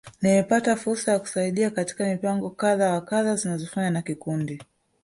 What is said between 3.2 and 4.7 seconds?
zinazofanywa na kikundi.